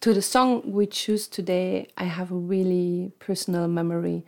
[0.00, 4.24] to the song we choose today, I have a really personal memory.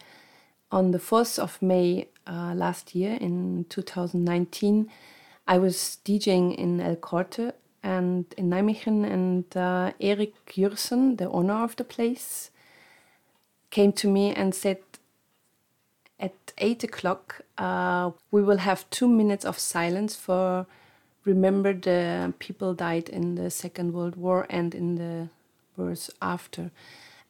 [0.71, 4.91] On the 4th of May uh, last year, in 2019,
[5.47, 11.65] I was DJing in El Corte and in Nijmegen, and uh, Erik Jorissen, the owner
[11.65, 12.51] of the place,
[13.71, 14.79] came to me and said,
[16.21, 20.67] at 8 o'clock, uh, we will have two minutes of silence for
[21.25, 25.29] remember the people died in the Second World War and in the
[25.77, 26.71] wars after.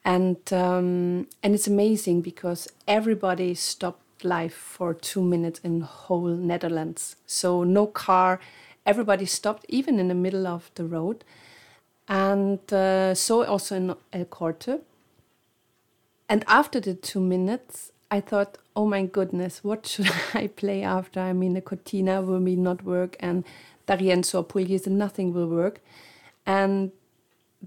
[0.04, 7.16] And um, and it's amazing because everybody stopped life for two minutes in whole Netherlands.
[7.26, 8.40] So no car,
[8.84, 11.24] everybody stopped even in the middle of the road,
[12.08, 14.80] and uh, so also in El Corte.
[16.28, 21.20] And after the two minutes, I thought, oh my goodness, what should I play after?
[21.20, 23.44] I mean, the cortina will me not work, and
[23.86, 25.80] D'Arienzo Pugliese, nothing will work.
[26.44, 26.92] And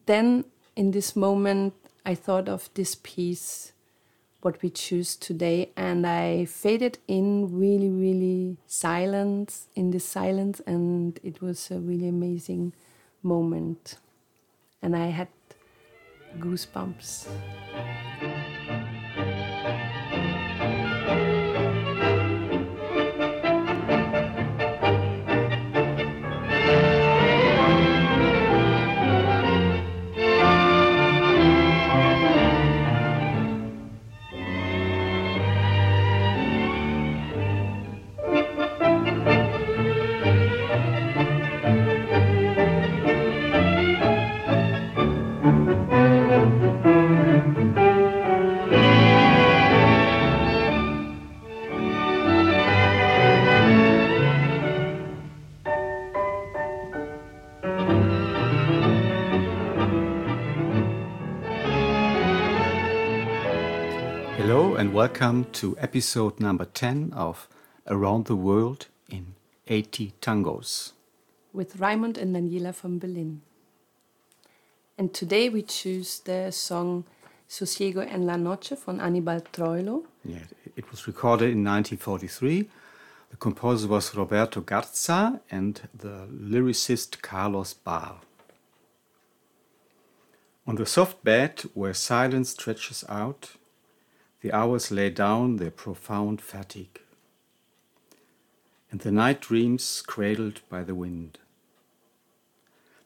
[0.05, 1.73] then in this moment,
[2.05, 3.71] I thought of this piece,
[4.41, 11.19] what we choose today, and I faded in really, really silence, in this silence, and
[11.23, 12.73] it was a really amazing
[13.23, 13.97] moment.
[14.81, 15.29] And I had
[16.37, 17.27] goosebumps.
[64.37, 67.47] Welcome to episode number 10 of
[67.87, 69.35] Around the World in
[69.67, 70.93] 80 Tangos.
[71.53, 73.41] With Raimund and Daniela from Berlin.
[74.97, 77.03] And today we choose the song
[77.47, 80.05] Sosiego en la Noche from Anibal Troilo.
[80.23, 80.39] Yeah,
[80.75, 82.69] it was recorded in 1943.
[83.31, 88.21] The composer was Roberto Garza and the lyricist Carlos Bahr.
[90.65, 93.51] On the soft bed where silence stretches out,
[94.45, 97.01] the hours lay down their profound fatigue,
[98.91, 101.39] and the night dreams cradled by the wind.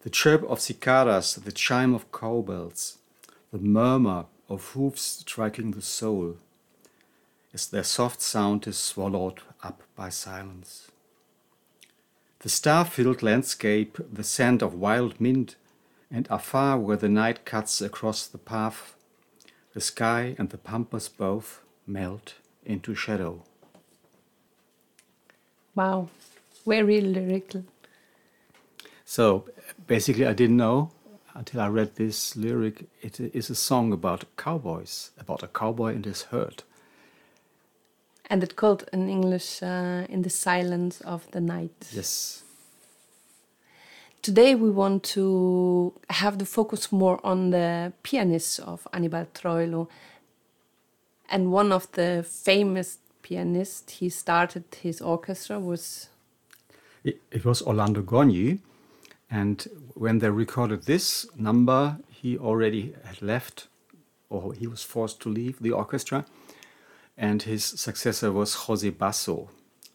[0.02, 2.98] The chirp of cicadas, the chime of cowbells,
[3.54, 6.36] the murmur of hoofs striking the soul,
[7.54, 10.92] as their soft sound is swallowed up by silence.
[12.40, 15.56] The star filled landscape, the scent of wild mint,
[16.12, 18.94] and afar where the night cuts across the path,
[19.80, 22.34] the sky and the pampas both melt
[22.66, 23.42] into shadow.
[25.74, 26.10] Wow,
[26.66, 27.64] very lyrical.
[29.06, 29.46] So
[29.88, 30.92] basically, I didn't know
[31.34, 32.90] until I read this lyric.
[33.02, 36.64] It is a song about cowboys, about a cowboy and his herd.
[38.30, 42.44] And it called in English uh, "In the Silence of the Night." Yes.
[44.22, 49.88] Today we want to have the focus more on the pianists of Anibal Troilo.
[51.30, 56.10] And one of the famous pianists he started his orchestra was
[57.04, 58.60] it, it was Orlando Goñi
[59.32, 63.68] and when they recorded this number he already had left
[64.30, 66.26] or he was forced to leave the orchestra
[67.18, 69.50] and his successor was Jose Basso.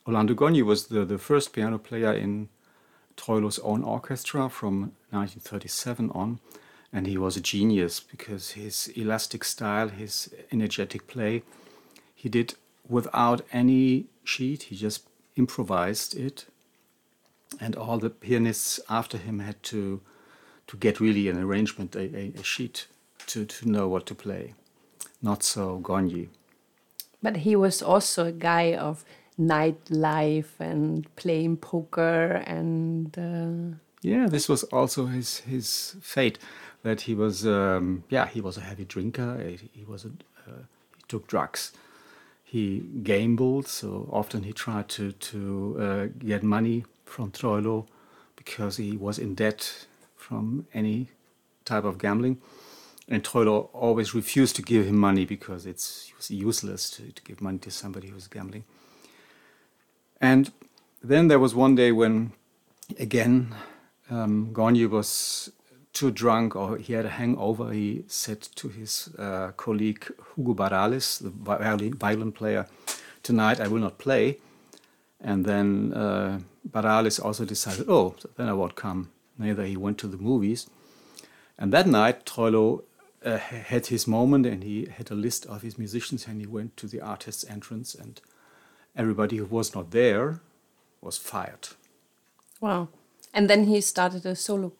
[0.07, 2.49] Orlando Goñi was the, the first piano player in
[3.17, 6.41] Troilo's own orchestra from 1937 on,
[6.93, 11.43] and he was a genius because his elastic style, his energetic play,
[12.15, 12.55] he did
[12.89, 16.47] without any sheet, he just improvised it.
[17.61, 20.01] And all the pianists after him had to,
[20.67, 22.87] to get really an arrangement, a, a, sheet
[23.27, 24.55] to, to know what to play.
[25.23, 26.29] Not so Goñi.
[27.23, 29.05] But he was also a guy of
[29.39, 33.77] nightlife and playing poker and uh...
[34.03, 36.39] yeah this was also his his fate
[36.85, 39.43] that he was um, yeah he was a heavy drinker.
[39.73, 40.09] He was a,
[40.49, 40.63] uh,
[40.97, 41.73] he took drugs.
[42.45, 47.87] He gambled so often he tried to to uh, get money from Troilo
[48.37, 51.09] because he was in debt from any
[51.65, 52.39] type of gambling.
[53.09, 57.59] And Troilo always refused to give him money because it's useless to, to give money
[57.59, 58.65] to somebody who was gambling
[60.25, 60.51] and
[61.03, 62.33] then there was one day when,
[62.99, 63.55] again,
[64.11, 65.51] um, was
[65.93, 71.21] too drunk or he had a hangover, he said to his uh, colleague Hugo Baralis,
[71.21, 72.67] the violin, player,
[73.23, 74.39] Tonight I will not play.
[75.21, 79.11] And then uh, Baralis also decided, oh, then I won't come.
[79.39, 80.69] Neither he went to the movies.
[81.59, 82.83] And that night, Troilo
[83.25, 86.77] uh, had his moment and he had a list of his musicians and he went
[86.77, 88.21] to the artist's entrance and
[88.97, 90.41] everybody who was not there
[91.01, 91.69] was fired.
[92.61, 92.89] Wow.
[93.33, 94.73] And then he started a solo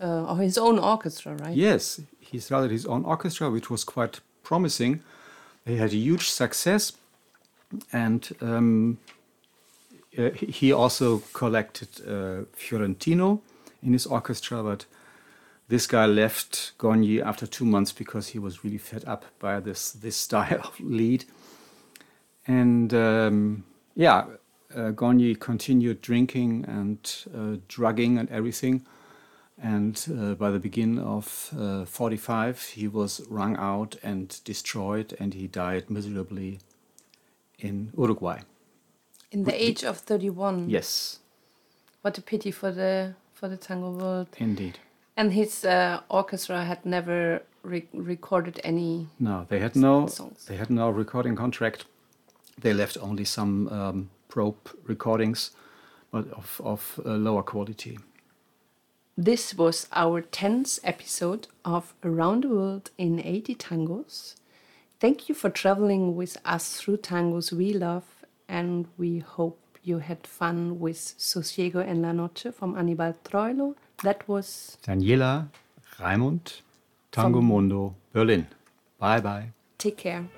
[0.00, 1.56] uh, or his own orchestra, right?
[1.56, 5.02] Yes, he started his own orchestra, which was quite promising.
[5.66, 6.92] He had a huge success,
[7.92, 8.98] and um,
[10.18, 13.42] uh, he also collected uh, Fiorentino
[13.82, 14.86] in his orchestra, but
[15.68, 19.92] this guy left Goñi after two months because he was really fed up by this
[19.92, 21.24] this style of lead.
[22.50, 23.64] And um,
[23.94, 24.24] yeah,
[24.74, 26.98] uh, Goñi continued drinking and
[27.32, 28.84] uh, drugging and everything.
[29.62, 35.34] And uh, by the beginning of uh, 45, he was wrung out and destroyed, and
[35.34, 36.58] he died miserably
[37.58, 38.40] in Uruguay.
[39.30, 40.70] In the age of 31.
[40.70, 41.20] Yes.
[42.02, 44.26] What a pity for the for the tango world.
[44.38, 44.78] Indeed.
[45.16, 49.06] And his uh, orchestra had never re recorded any.
[49.20, 50.08] No, they had no.
[50.08, 50.46] songs.
[50.46, 51.84] They had no recording contract.
[52.60, 55.50] They left only some um, probe recordings,
[56.10, 57.98] but of of uh, lower quality.
[59.16, 64.34] This was our 10th episode of Around the World in 80 Tangos.
[64.98, 68.04] Thank you for traveling with us through tangos we love,
[68.48, 73.74] and we hope you had fun with Sosiego en la Noche from Anibal Troilo.
[74.02, 75.48] That was Daniela
[75.98, 76.60] Raimund,
[77.12, 78.46] Tango From- Mundo, Berlin.
[78.98, 79.52] Bye bye.
[79.80, 80.28] Take Care.